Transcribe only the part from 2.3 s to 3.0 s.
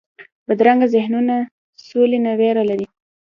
ویره لري